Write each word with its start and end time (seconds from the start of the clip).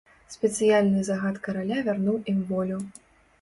Спецыяльны 0.35 1.03
загад 1.09 1.37
караля 1.49 1.77
вярнуў 1.89 2.17
ім 2.35 2.41
волю. 2.55 2.81